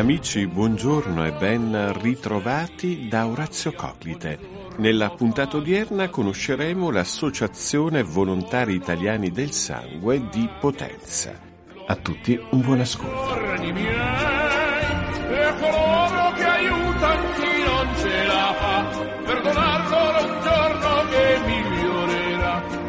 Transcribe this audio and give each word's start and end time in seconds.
Amici, 0.00 0.46
buongiorno 0.46 1.26
e 1.26 1.32
ben 1.32 1.92
ritrovati 2.00 3.06
da 3.06 3.26
Orazio 3.26 3.72
Coclite. 3.72 4.38
Nella 4.78 5.10
puntata 5.10 5.58
odierna 5.58 6.08
conosceremo 6.08 6.90
l'Associazione 6.90 8.02
Volontari 8.02 8.74
Italiani 8.74 9.30
del 9.30 9.52
Sangue 9.52 10.26
di 10.30 10.48
Potenza. 10.58 11.38
A 11.86 11.96
tutti 11.96 12.40
un 12.52 12.60
buon 12.62 12.80
ascolto. 12.80 13.48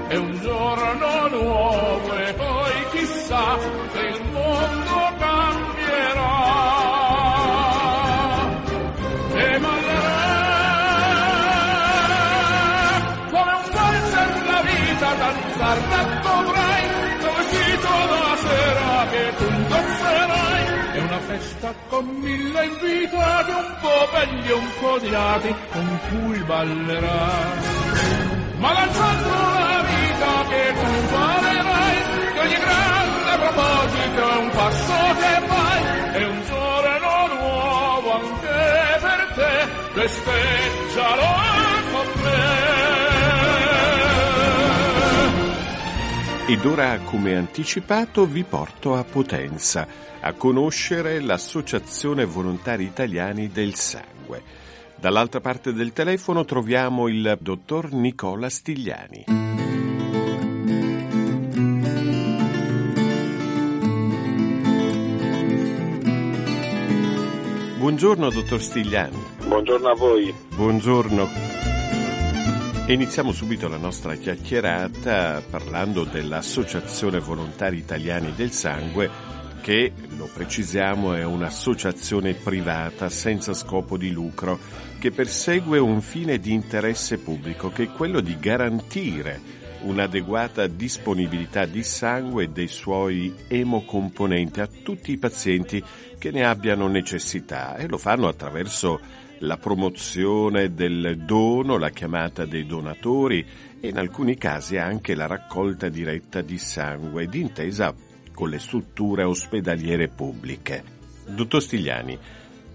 è 0.08 0.16
un 0.16 0.40
giorno 0.42 1.28
nuovo 1.28 2.18
e 2.18 2.34
poi 2.34 2.86
chissà 2.92 3.58
se 3.94 4.00
il 4.00 4.22
mondo 4.32 4.91
con 21.92 22.06
mille 22.22 22.66
invitati 22.66 23.52
un 23.52 23.76
po' 23.82 24.08
belli 24.14 24.48
e 24.48 24.54
un 24.54 24.70
po' 24.80 24.92
odiati 24.92 25.54
con 25.74 26.00
cui 26.08 26.40
ballerai 26.44 27.60
ma 28.60 28.72
lanciando 28.72 29.30
la 29.68 29.84
vita 29.92 30.34
che 30.50 30.64
tu 30.80 30.92
farerai 31.14 31.98
che 32.34 32.40
ogni 32.46 32.60
grande 32.66 33.32
proposito 33.44 34.22
è 34.32 34.38
un 34.38 34.50
passo 34.52 35.00
che 35.20 35.34
fai 35.52 35.82
è 36.14 36.24
un 36.34 36.42
giorno 36.48 37.12
nuovo 37.36 38.12
anche 38.22 39.00
per 39.02 39.22
te 39.36 39.54
festeggialo 40.00 41.30
con 41.92 42.08
me 42.24 42.71
Ed 46.52 46.66
ora, 46.66 47.00
come 47.06 47.38
anticipato, 47.38 48.26
vi 48.26 48.44
porto 48.44 48.96
a 48.96 49.06
Potenza 49.06 49.88
a 50.20 50.34
conoscere 50.34 51.22
l'Associazione 51.22 52.26
Volontari 52.26 52.84
Italiani 52.84 53.48
del 53.48 53.76
Sangue. 53.76 54.44
Dall'altra 54.98 55.40
parte 55.40 55.72
del 55.72 55.94
telefono 55.94 56.44
troviamo 56.44 57.08
il 57.08 57.38
dottor 57.40 57.94
Nicola 57.94 58.50
Stigliani. 58.50 59.24
Buongiorno, 67.78 68.30
dottor 68.30 68.62
Stigliani. 68.62 69.24
Buongiorno 69.48 69.88
a 69.88 69.96
voi. 69.96 70.36
Buongiorno. 70.54 71.61
Iniziamo 72.92 73.32
subito 73.32 73.70
la 73.70 73.78
nostra 73.78 74.16
chiacchierata 74.16 75.42
parlando 75.50 76.04
dell'Associazione 76.04 77.20
Volontari 77.20 77.78
Italiani 77.78 78.34
del 78.36 78.52
Sangue 78.52 79.10
che, 79.62 79.94
lo 80.18 80.30
precisiamo, 80.32 81.14
è 81.14 81.24
un'associazione 81.24 82.34
privata 82.34 83.08
senza 83.08 83.54
scopo 83.54 83.96
di 83.96 84.12
lucro 84.12 84.60
che 85.00 85.10
persegue 85.10 85.80
un 85.80 86.02
fine 86.02 86.38
di 86.38 86.52
interesse 86.52 87.18
pubblico 87.18 87.70
che 87.70 87.84
è 87.84 87.92
quello 87.94 88.20
di 88.20 88.38
garantire 88.38 89.40
un'adeguata 89.84 90.68
disponibilità 90.68 91.66
di 91.66 91.84
sangue 91.84 92.44
e 92.44 92.50
dei 92.50 92.68
suoi 92.68 93.34
emocomponenti 93.48 94.60
a 94.60 94.68
tutti 94.68 95.14
i 95.14 95.18
pazienti 95.18 95.82
che 96.20 96.30
ne 96.30 96.44
abbiano 96.44 96.90
necessità 96.90 97.78
e 97.78 97.88
lo 97.88 97.98
fanno 97.98 98.28
attraverso 98.28 99.30
la 99.42 99.58
promozione 99.58 100.74
del 100.74 101.18
dono, 101.26 101.78
la 101.78 101.90
chiamata 101.90 102.46
dei 102.46 102.66
donatori 102.66 103.46
e 103.80 103.88
in 103.88 103.98
alcuni 103.98 104.36
casi 104.38 104.78
anche 104.78 105.16
la 105.16 105.26
raccolta 105.26 105.90
diretta 105.90 106.42
di 106.42 106.58
sangue 106.58 107.26
d'intesa 107.28 107.94
con 108.34 108.50
le 108.50 108.60
strutture 108.60 109.24
ospedaliere 109.24 110.10
pubbliche. 110.10 110.84
Dottor 111.28 111.62
Stigliani, 111.62 112.18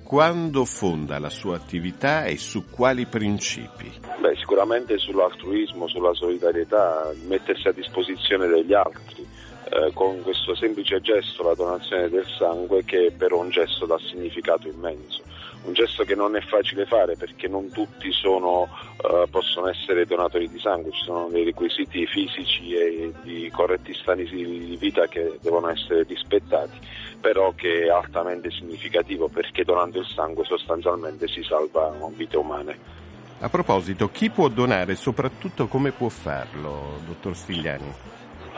quando 0.02 0.64
fonda 0.64 1.18
la 1.18 1.30
sua 1.30 1.56
attività 1.56 2.24
e 2.24 2.36
su 2.36 2.68
quali 2.68 3.06
principi? 3.06 3.92
Beh, 4.20 4.36
sicuramente 4.36 4.98
sull'altruismo, 4.98 5.88
sulla 5.88 6.14
solidarietà, 6.14 7.12
mettersi 7.26 7.68
a 7.68 7.72
disposizione 7.72 8.46
degli 8.48 8.72
altri. 8.72 9.26
Eh, 9.68 9.92
con 9.94 10.22
questo 10.22 10.54
semplice 10.54 11.00
gesto, 11.00 11.42
la 11.42 11.54
donazione 11.54 12.08
del 12.08 12.26
sangue, 12.38 12.84
che 12.84 13.06
è 13.06 13.10
però 13.10 13.40
un 13.40 13.50
gesto 13.50 13.84
dal 13.84 14.00
significato 14.00 14.68
immenso. 14.68 15.22
Un 15.64 15.72
gesto 15.72 16.04
che 16.04 16.14
non 16.14 16.36
è 16.36 16.40
facile 16.40 16.86
fare 16.86 17.16
perché 17.16 17.48
non 17.48 17.70
tutti 17.70 18.12
sono, 18.12 18.68
eh, 18.98 19.26
possono 19.28 19.68
essere 19.68 20.06
donatori 20.06 20.48
di 20.48 20.58
sangue, 20.60 20.92
ci 20.92 21.02
sono 21.02 21.28
dei 21.28 21.44
requisiti 21.44 22.06
fisici 22.06 22.74
e 22.74 23.12
di 23.22 23.50
corretti 23.52 23.92
stati 23.94 24.24
di 24.24 24.76
vita 24.78 25.06
che 25.08 25.38
devono 25.42 25.68
essere 25.68 26.04
rispettati, 26.04 26.78
però 27.20 27.52
che 27.54 27.84
è 27.84 27.88
altamente 27.88 28.50
significativo 28.50 29.28
perché 29.28 29.64
donando 29.64 29.98
il 29.98 30.06
sangue 30.06 30.44
sostanzialmente 30.44 31.26
si 31.26 31.42
salvano 31.42 32.12
vite 32.14 32.36
umane. 32.36 32.78
A 33.40 33.48
proposito, 33.50 34.08
chi 34.10 34.30
può 34.30 34.48
donare 34.48 34.92
e 34.92 34.96
soprattutto 34.96 35.66
come 35.66 35.90
può 35.90 36.08
farlo, 36.08 37.00
dottor 37.06 37.36
Stigliani? 37.36 37.92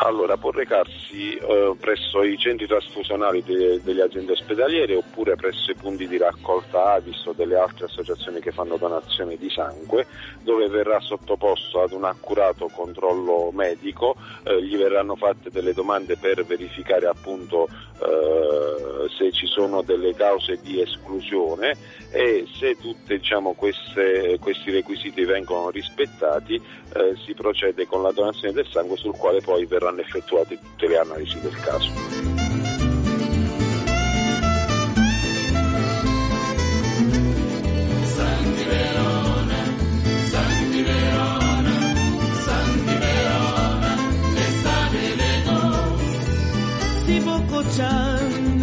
Allora, 0.00 0.36
può 0.36 0.50
recarsi 0.52 1.34
eh, 1.34 1.74
presso 1.78 2.22
i 2.22 2.38
centri 2.38 2.68
trasfusionali 2.68 3.42
de- 3.42 3.80
delle 3.82 4.02
aziende 4.02 4.32
ospedaliere 4.32 4.94
oppure 4.94 5.34
presso 5.34 5.72
i 5.72 5.74
punti 5.74 6.06
di 6.06 6.16
raccolta 6.16 6.92
Avis 6.92 7.24
o 7.26 7.32
delle 7.32 7.56
altre 7.56 7.86
associazioni 7.86 8.38
che 8.38 8.52
fanno 8.52 8.76
donazione 8.76 9.36
di 9.36 9.50
sangue, 9.50 10.06
dove 10.42 10.68
verrà 10.68 11.00
sottoposto 11.00 11.82
ad 11.82 11.90
un 11.90 12.04
accurato 12.04 12.68
controllo 12.68 13.50
medico, 13.52 14.14
eh, 14.44 14.62
gli 14.62 14.76
verranno 14.76 15.16
fatte 15.16 15.50
delle 15.50 15.72
domande 15.72 16.16
per 16.16 16.44
verificare 16.44 17.06
appunto 17.06 17.68
eh, 18.00 19.08
se 19.18 19.32
ci 19.32 19.46
sono 19.46 19.82
delle 19.82 20.14
cause 20.14 20.60
di 20.62 20.80
esclusione 20.80 21.76
e 22.10 22.46
se 22.58 22.76
tutti 22.76 23.16
diciamo, 23.18 23.54
questi 23.54 24.70
requisiti 24.70 25.24
vengono 25.24 25.70
rispettati 25.70 26.54
eh, 26.54 27.14
si 27.24 27.34
procede 27.34 27.86
con 27.86 28.02
la 28.02 28.12
donazione 28.12 28.54
del 28.54 28.66
sangue 28.66 28.96
sul 28.96 29.16
quale 29.16 29.40
poi 29.40 29.66
verranno 29.66 30.00
effettuate 30.00 30.58
tutte 30.58 30.88
le 30.88 30.98
analisi 30.98 31.38
del 31.40 31.56
caso. 31.60 32.36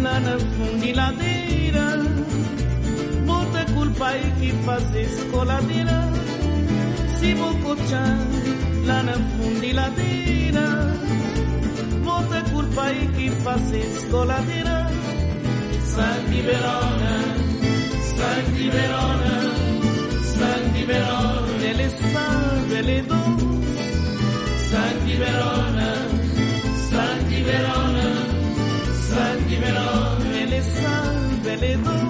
lá 0.06 0.20
na 0.20 0.38
fundiladeira 0.38 1.36
Bota 1.36 1.55
culpa 1.55 1.55
aí 4.04 4.32
que 4.38 4.52
faz 4.64 4.94
escoladeira 4.94 6.12
Se 7.18 7.34
vou 7.34 7.54
cochar 7.58 8.18
lá 8.84 9.02
na 9.02 9.12
fundiladeira 9.14 10.96
Bota 12.04 12.42
culpa 12.50 12.82
aí 12.82 13.08
que 13.16 13.30
faz 13.42 13.72
escoladeira 13.72 14.86
Santi 15.96 16.42
Verona, 16.42 17.12
Santi 18.16 18.68
Verona, 18.68 19.34
Santi 20.36 20.84
Verona. 20.84 21.64
Ele 21.64 21.88
sabe, 21.88 22.74
ele 22.74 23.02
doce 23.02 23.76
Santi 24.70 25.16
Verona, 25.16 25.94
Santi 26.90 27.42
Verona 27.42 28.36
Santi 29.08 29.56
Verona, 29.56 30.46
le 30.50 30.62
salve 30.62 31.56
le 31.56 31.76
donne. 31.78 32.05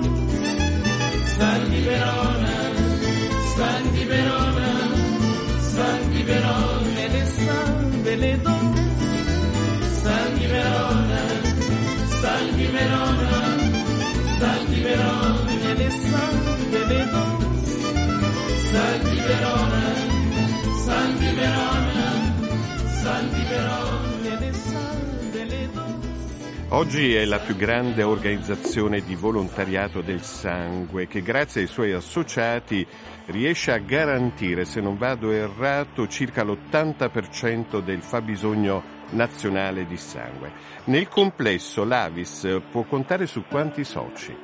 Oggi 26.77 27.15
è 27.15 27.25
la 27.25 27.39
più 27.39 27.57
grande 27.57 28.03
organizzazione 28.03 29.01
di 29.01 29.15
volontariato 29.15 30.03
del 30.03 30.21
sangue 30.21 31.07
che 31.07 31.23
grazie 31.23 31.63
ai 31.63 31.69
suoi 31.69 31.93
associati 31.93 32.87
riesce 33.29 33.73
a 33.73 33.79
garantire, 33.79 34.67
se 34.67 34.83
non 34.83 34.99
vado 34.99 35.31
errato, 35.31 36.07
circa 36.07 36.45
l'80% 36.45 37.81
del 37.81 38.03
fabbisogno 38.03 38.83
nazionale 39.13 39.87
di 39.87 39.97
sangue. 39.97 40.53
Nel 40.85 41.09
complesso 41.09 41.83
l'Avis 41.83 42.61
può 42.71 42.83
contare 42.83 43.27
su 43.27 43.45
quanti 43.49 43.83
soci? 43.83 44.37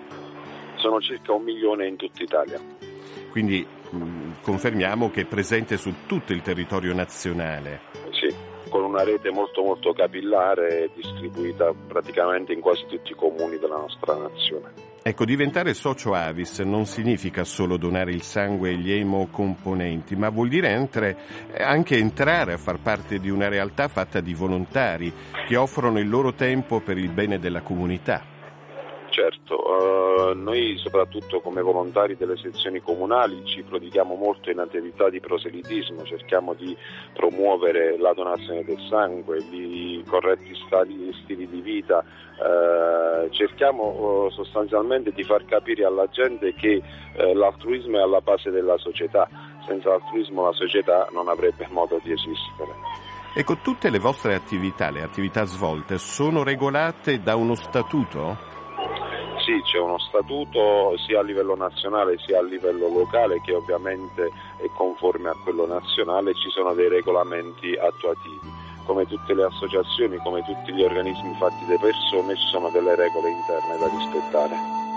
Sono 0.76 1.02
circa 1.02 1.34
un 1.34 1.42
milione 1.42 1.86
in 1.86 1.96
tutta 1.96 2.22
Italia. 2.22 2.58
Quindi 3.30 3.66
mh, 3.90 4.40
confermiamo 4.40 5.10
che 5.10 5.20
è 5.20 5.26
presente 5.26 5.76
su 5.76 6.06
tutto 6.06 6.32
il 6.32 6.40
territorio 6.40 6.94
nazionale. 6.94 8.01
Con 8.72 8.84
una 8.84 9.04
rete 9.04 9.30
molto 9.30 9.62
molto 9.62 9.92
capillare 9.92 10.88
distribuita 10.94 11.74
praticamente 11.86 12.54
in 12.54 12.60
quasi 12.60 12.86
tutti 12.86 13.12
i 13.12 13.14
comuni 13.14 13.58
della 13.58 13.76
nostra 13.76 14.16
nazione. 14.16 14.72
Ecco, 15.02 15.26
diventare 15.26 15.74
socio 15.74 16.14
Avis 16.14 16.60
non 16.60 16.86
significa 16.86 17.44
solo 17.44 17.76
donare 17.76 18.12
il 18.12 18.22
sangue 18.22 18.70
e 18.70 18.76
gli 18.76 18.90
emocomponenti, 18.90 20.16
ma 20.16 20.30
vuol 20.30 20.48
dire 20.48 20.70
entre, 20.70 21.18
anche 21.58 21.98
entrare 21.98 22.54
a 22.54 22.56
far 22.56 22.78
parte 22.80 23.18
di 23.18 23.28
una 23.28 23.48
realtà 23.48 23.88
fatta 23.88 24.20
di 24.20 24.32
volontari 24.32 25.12
che 25.46 25.56
offrono 25.56 25.98
il 25.98 26.08
loro 26.08 26.32
tempo 26.32 26.80
per 26.80 26.96
il 26.96 27.10
bene 27.10 27.38
della 27.38 27.60
comunità. 27.60 28.31
Certo, 29.12 30.30
eh, 30.30 30.34
noi 30.34 30.78
soprattutto 30.78 31.40
come 31.40 31.60
volontari 31.60 32.16
delle 32.16 32.38
sezioni 32.38 32.80
comunali 32.80 33.44
ci 33.44 33.62
prodighiamo 33.62 34.14
molto 34.14 34.48
in 34.48 34.58
attività 34.58 35.10
di 35.10 35.20
proselitismo, 35.20 36.02
cerchiamo 36.04 36.54
di 36.54 36.74
promuovere 37.12 37.98
la 37.98 38.14
donazione 38.14 38.64
del 38.64 38.78
sangue, 38.88 39.36
i 39.50 40.02
corretti 40.08 40.54
stili, 40.54 41.12
stili 41.24 41.46
di 41.46 41.60
vita, 41.60 42.02
eh, 42.02 43.30
cerchiamo 43.32 44.28
eh, 44.28 44.30
sostanzialmente 44.30 45.12
di 45.12 45.24
far 45.24 45.44
capire 45.44 45.84
alla 45.84 46.08
gente 46.08 46.54
che 46.54 46.80
eh, 47.14 47.34
l'altruismo 47.34 47.98
è 47.98 48.00
alla 48.00 48.22
base 48.22 48.48
della 48.48 48.78
società, 48.78 49.28
senza 49.66 49.90
l'altruismo 49.90 50.46
la 50.46 50.52
società 50.52 51.06
non 51.12 51.28
avrebbe 51.28 51.68
modo 51.70 52.00
di 52.02 52.12
esistere. 52.12 52.72
Ecco, 53.34 53.58
tutte 53.58 53.90
le 53.90 53.98
vostre 53.98 54.34
attività, 54.34 54.90
le 54.90 55.02
attività 55.02 55.44
svolte, 55.44 55.98
sono 55.98 56.42
regolate 56.42 57.20
da 57.20 57.36
uno 57.36 57.54
statuto? 57.54 58.51
Sì, 59.44 59.60
c'è 59.62 59.78
uno 59.78 59.98
statuto 59.98 60.96
sia 60.98 61.18
a 61.18 61.22
livello 61.22 61.56
nazionale 61.56 62.16
sia 62.18 62.38
a 62.38 62.42
livello 62.42 62.86
locale 62.86 63.40
che 63.40 63.52
ovviamente 63.52 64.30
è 64.58 64.70
conforme 64.76 65.30
a 65.30 65.36
quello 65.42 65.66
nazionale, 65.66 66.32
ci 66.34 66.48
sono 66.50 66.74
dei 66.74 66.88
regolamenti 66.88 67.74
attuativi. 67.74 68.38
Come 68.86 69.04
tutte 69.06 69.34
le 69.34 69.42
associazioni, 69.42 70.16
come 70.18 70.44
tutti 70.44 70.72
gli 70.72 70.82
organismi 70.82 71.34
fatti 71.34 71.66
da 71.66 71.76
persone, 71.76 72.36
ci 72.36 72.46
sono 72.52 72.68
delle 72.70 72.94
regole 72.94 73.30
interne 73.30 73.78
da 73.78 73.88
rispettare. 73.88 74.91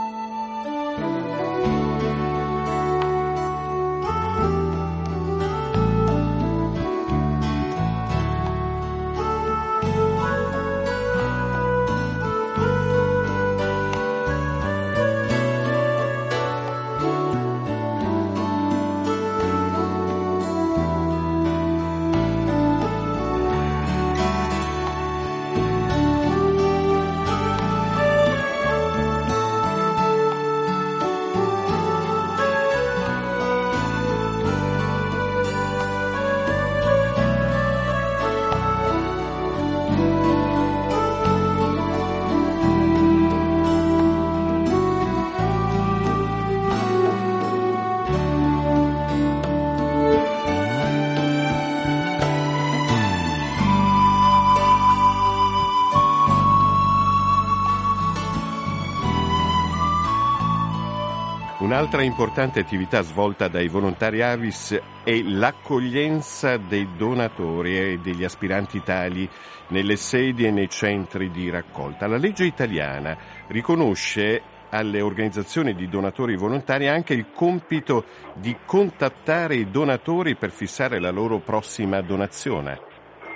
Un'altra 61.75 62.03
importante 62.03 62.61
attività 62.61 63.01
svolta 63.01 63.49
dai 63.49 63.67
volontari 63.67 64.21
Avis 64.21 64.81
è 65.03 65.21
l'accoglienza 65.23 66.55
dei 66.55 66.87
donatori 66.95 67.77
e 67.77 67.99
degli 68.01 68.23
aspiranti 68.23 68.81
tali 68.81 69.29
nelle 69.67 69.97
sedi 69.97 70.45
e 70.45 70.51
nei 70.51 70.69
centri 70.69 71.29
di 71.31 71.49
raccolta. 71.49 72.07
La 72.07 72.15
legge 72.15 72.45
italiana 72.45 73.17
riconosce 73.47 74.41
alle 74.69 75.01
organizzazioni 75.01 75.75
di 75.75 75.89
donatori 75.89 76.37
volontari 76.37 76.87
anche 76.87 77.13
il 77.13 77.25
compito 77.33 78.05
di 78.35 78.55
contattare 78.65 79.55
i 79.55 79.69
donatori 79.69 80.37
per 80.37 80.51
fissare 80.51 81.01
la 81.01 81.11
loro 81.11 81.39
prossima 81.39 81.99
donazione. 81.99 82.79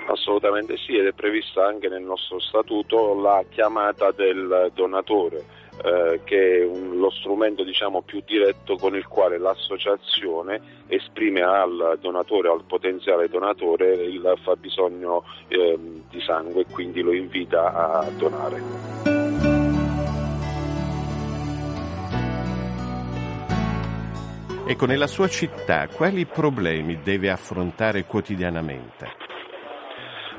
Assolutamente 0.08 0.78
sì, 0.78 0.96
ed 0.96 1.08
è 1.08 1.12
prevista 1.12 1.66
anche 1.68 1.90
nel 1.90 2.04
nostro 2.04 2.40
statuto 2.40 3.20
la 3.20 3.44
chiamata 3.50 4.12
del 4.12 4.72
donatore 4.74 5.59
eh, 5.84 6.22
che 6.24 6.60
è 6.60 6.66
un, 6.66 6.98
lo 6.98 7.10
strumento 7.12 7.64
diciamo, 7.64 8.02
più 8.02 8.22
diretto 8.26 8.76
con 8.76 8.96
il 8.96 9.08
quale 9.08 9.38
l'associazione 9.38 10.84
esprime 10.88 11.42
al 11.42 11.98
donatore, 12.02 12.50
al 12.50 12.64
potenziale 12.66 13.30
donatore, 13.30 13.94
il 13.94 14.38
fabbisogno 14.44 15.24
eh, 15.48 15.78
di 16.10 16.22
sangue 16.22 16.62
e 16.62 16.66
quindi 16.72 17.02
lo 17.02 17.14
invita 17.14 17.74
a 17.74 18.10
donare. 18.18 18.62
Ecco, 24.68 24.86
nella 24.86 25.08
sua 25.08 25.28
città 25.28 25.88
quali 25.88 26.28
problemi 26.28 27.00
deve 27.02 27.32
affrontare 27.32 28.06
quotidianamente? 28.06 29.29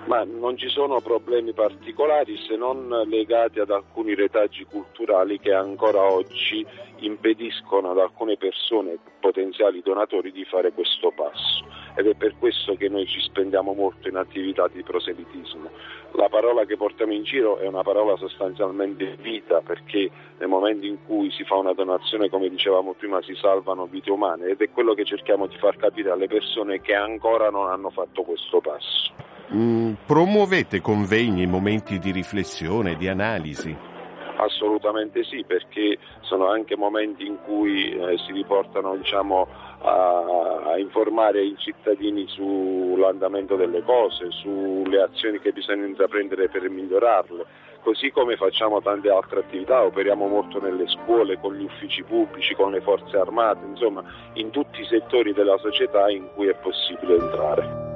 Ma 0.07 0.25
non 0.25 0.57
ci 0.57 0.69
sono 0.69 1.00
problemi 1.00 1.52
particolari 1.52 2.37
se 2.38 2.57
non 2.57 2.88
legati 3.07 3.61
ad 3.61 3.71
alcuni 3.71 4.14
retaggi 4.14 4.64
culturali 4.64 5.38
che 5.38 5.52
ancora 5.52 6.02
oggi 6.02 6.66
impediscono 7.00 7.90
ad 7.90 7.99
alcune 7.99 8.37
persone, 8.37 8.99
potenziali 9.21 9.80
donatori, 9.83 10.33
di 10.33 10.45
fare 10.45 10.73
questo 10.73 11.11
passo. 11.11 11.64
Ed 11.95 12.07
è 12.07 12.14
per 12.14 12.37
questo 12.38 12.75
che 12.75 12.88
noi 12.88 13.07
ci 13.07 13.21
spendiamo 13.21 13.73
molto 13.73 14.09
in 14.09 14.16
attività 14.16 14.69
di 14.69 14.83
proselitismo. 14.83 15.71
La 16.12 16.28
parola 16.28 16.64
che 16.64 16.76
portiamo 16.76 17.12
in 17.12 17.23
giro 17.23 17.59
è 17.59 17.66
una 17.66 17.83
parola 17.83 18.16
sostanzialmente 18.16 19.16
vita, 19.21 19.61
perché 19.61 20.11
nel 20.38 20.49
momento 20.49 20.87
in 20.87 20.99
cui 21.07 21.30
si 21.30 21.45
fa 21.45 21.57
una 21.57 21.73
donazione, 21.73 22.28
come 22.28 22.49
dicevamo 22.49 22.95
prima, 22.95 23.23
si 23.23 23.35
salvano 23.35 23.87
vite 23.87 24.11
umane 24.11 24.49
ed 24.49 24.61
è 24.61 24.71
quello 24.71 24.95
che 24.95 25.04
cerchiamo 25.04 25.47
di 25.47 25.57
far 25.57 25.76
capire 25.76 26.11
alle 26.11 26.26
persone 26.26 26.80
che 26.80 26.95
ancora 26.95 27.50
non 27.50 27.69
hanno 27.69 27.90
fatto 27.90 28.23
questo 28.23 28.61
passo. 28.61 29.38
Mm, 29.52 29.95
promuovete 30.07 30.80
convegni, 30.80 31.45
momenti 31.47 31.99
di 31.99 32.12
riflessione, 32.12 32.95
di 32.95 33.09
analisi? 33.09 33.76
Assolutamente 34.37 35.25
sì, 35.25 35.45
perché 35.45 35.99
sono 36.21 36.49
anche 36.49 36.76
momenti 36.76 37.26
in 37.26 37.37
cui 37.45 37.90
eh, 37.90 38.16
si 38.25 38.33
riportano 38.33 38.97
diciamo, 38.97 39.49
a, 39.80 40.62
a, 40.66 40.78
informare 40.78 41.42
i 41.42 41.57
cittadini 41.59 42.26
sull'andamento 42.28 43.57
delle 43.57 43.83
cose, 43.83 44.30
sulle 44.30 45.02
azioni 45.02 45.40
che 45.40 45.52
bisogna 45.52 45.85
intraprendere 45.85 46.49
per 46.49 46.69
migliorarle. 46.71 47.45
Così 47.83 48.11
come 48.12 48.37
facciamo 48.37 48.80
tante 48.80 49.11
altre 49.11 49.40
attività, 49.40 49.83
operiamo 49.83 50.28
molto 50.28 50.61
nelle 50.61 50.87
scuole, 50.87 51.40
con 51.40 51.54
gli 51.54 51.64
uffici 51.64 52.04
pubblici, 52.04 52.54
con 52.54 52.71
le 52.71 52.80
forze 52.83 53.16
armate, 53.16 53.66
insomma 53.66 54.04
in 54.35 54.50
tutti 54.50 54.80
i 54.80 54.87
settori 54.87 55.33
della 55.33 55.59
società 55.59 56.09
in 56.09 56.28
cui 56.35 56.47
è 56.47 56.54
possibile 56.54 57.16
entrare. 57.16 57.90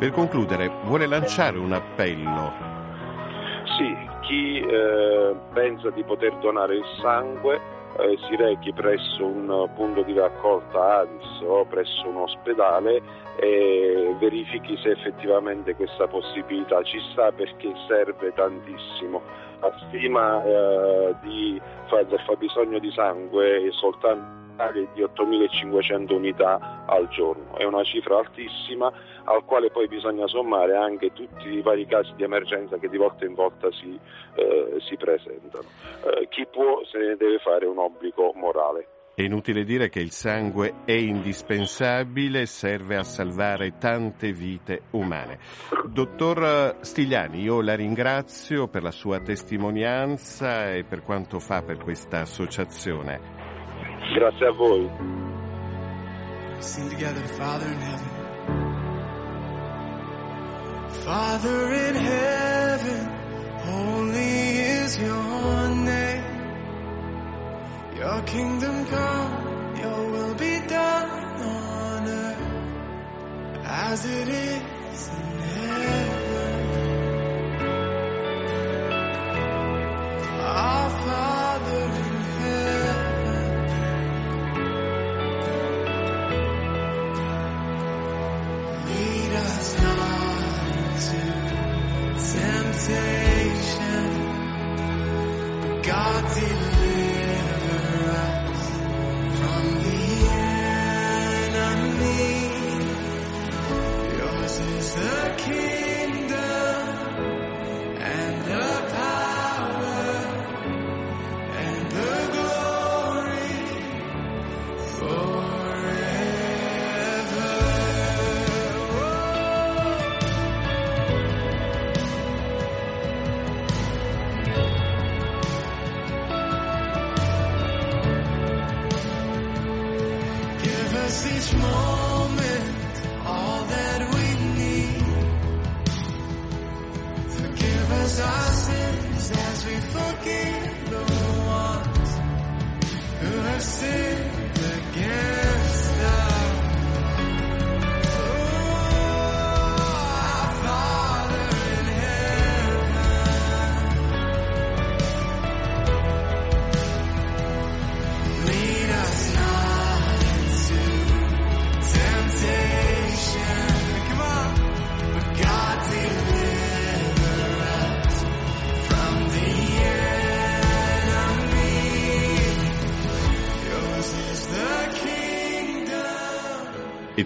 Per 0.00 0.12
concludere, 0.12 0.70
vuole 0.84 1.06
lanciare 1.06 1.58
un 1.58 1.72
appello? 1.72 2.52
Sì, 3.76 3.94
chi 4.22 4.58
eh, 4.58 5.36
pensa 5.52 5.90
di 5.90 6.02
poter 6.04 6.34
donare 6.38 6.76
il 6.76 6.84
sangue 7.02 7.60
eh, 7.98 8.16
si 8.26 8.34
rechi 8.34 8.72
presso 8.72 9.26
un 9.26 9.68
punto 9.74 10.00
di 10.00 10.14
raccolta 10.14 11.00
Avis 11.00 11.42
o 11.42 11.66
presso 11.66 12.08
un 12.08 12.16
ospedale 12.16 13.02
e 13.36 14.16
verifichi 14.18 14.74
se 14.78 14.92
effettivamente 14.92 15.74
questa 15.74 16.06
possibilità 16.06 16.82
ci 16.82 16.98
sta 17.12 17.30
perché 17.30 17.70
serve 17.86 18.32
tantissimo. 18.32 19.20
La 19.60 19.70
stima 19.86 20.42
eh, 20.42 21.14
di, 21.20 21.60
del 22.08 22.20
fabbisogno 22.20 22.78
di 22.78 22.90
sangue 22.92 23.66
è 23.66 23.70
soltanto 23.72 24.39
di 24.92 25.02
8.500 25.02 26.12
unità 26.12 26.84
al 26.86 27.08
giorno. 27.08 27.56
È 27.56 27.64
una 27.64 27.82
cifra 27.82 28.18
altissima 28.18 28.92
al 29.24 29.44
quale 29.44 29.70
poi 29.70 29.88
bisogna 29.88 30.26
sommare 30.26 30.76
anche 30.76 31.12
tutti 31.12 31.48
i 31.48 31.62
vari 31.62 31.86
casi 31.86 32.12
di 32.16 32.22
emergenza 32.22 32.78
che 32.78 32.88
di 32.88 32.96
volta 32.96 33.24
in 33.24 33.34
volta 33.34 33.70
si, 33.72 33.98
eh, 34.34 34.76
si 34.80 34.96
presentano. 34.96 35.68
Eh, 36.04 36.28
chi 36.28 36.46
può 36.46 36.84
se 36.84 36.98
ne 36.98 37.16
deve 37.16 37.38
fare 37.38 37.66
un 37.66 37.78
obbligo 37.78 38.32
morale. 38.34 38.86
È 39.20 39.22
inutile 39.22 39.64
dire 39.64 39.90
che 39.90 40.00
il 40.00 40.12
sangue 40.12 40.76
è 40.86 40.92
indispensabile, 40.92 42.46
serve 42.46 42.96
a 42.96 43.02
salvare 43.02 43.76
tante 43.76 44.32
vite 44.32 44.84
umane. 44.92 45.38
Dottor 45.84 46.76
Stigliani, 46.80 47.42
io 47.42 47.60
la 47.60 47.74
ringrazio 47.74 48.68
per 48.68 48.82
la 48.82 48.90
sua 48.90 49.20
testimonianza 49.20 50.72
e 50.72 50.84
per 50.84 51.02
quanto 51.02 51.38
fa 51.38 51.60
per 51.60 51.76
questa 51.76 52.20
associazione. 52.20 53.39
Grazie 54.12 54.46
a 54.46 54.52
voi. 54.52 54.90
Sing 56.58 56.88
together, 56.90 57.20
Father 57.38 57.66
in 57.66 57.78
heaven. 57.78 58.08
Father 61.04 61.72
in 61.72 61.94
heaven, 61.94 63.06
holy 63.58 64.58
is 64.58 64.98
your 64.98 65.68
name. 65.84 66.24
Your 67.96 68.22
kingdom 68.22 68.86
come, 68.86 69.76
your 69.80 70.10
will 70.10 70.34
be 70.34 70.60
done 70.66 71.10
on 71.40 72.08
earth 72.08 72.42
as 73.64 74.04
it 74.04 74.28
is 74.28 75.08
in 75.08 75.38
heaven. 75.38 75.59
Oh. 115.02 115.29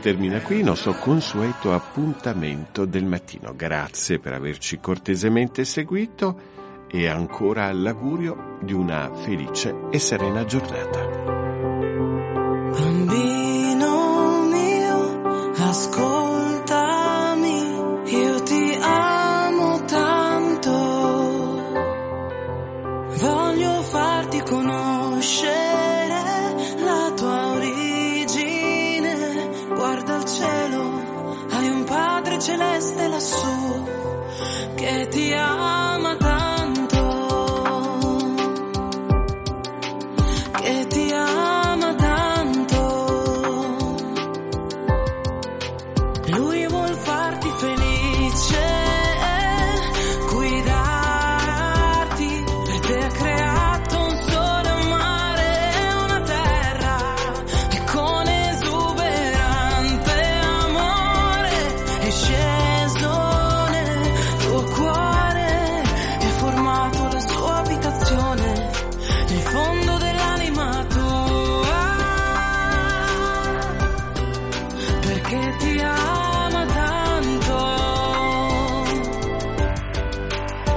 Termina 0.04 0.42
qui 0.42 0.58
il 0.58 0.64
nostro 0.64 0.92
consueto 0.92 1.72
appuntamento 1.72 2.84
del 2.84 3.06
mattino. 3.06 3.54
Grazie 3.56 4.18
per 4.18 4.34
averci 4.34 4.78
cortesemente 4.78 5.64
seguito 5.64 6.86
e 6.90 7.06
ancora 7.06 7.72
l'augurio 7.72 8.58
di 8.60 8.74
una 8.74 9.10
felice 9.14 9.74
e 9.90 9.98
serena 9.98 10.44
giornata. 10.44 11.53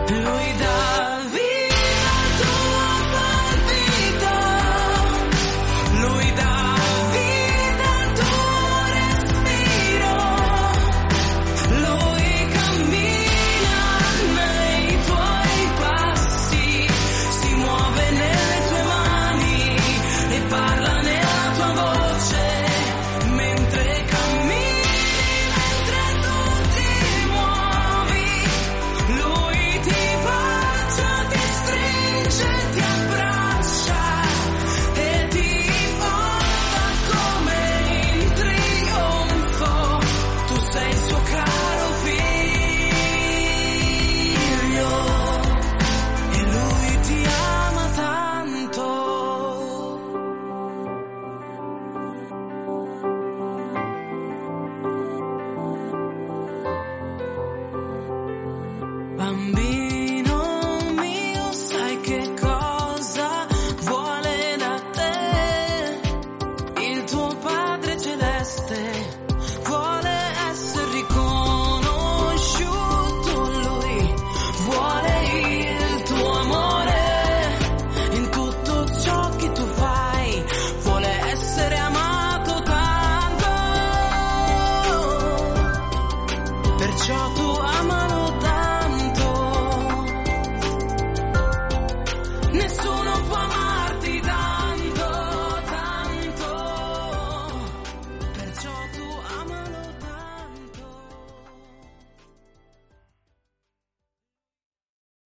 Do 0.08 0.13
we 0.13 0.67